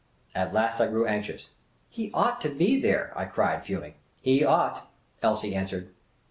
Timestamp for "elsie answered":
5.21-5.93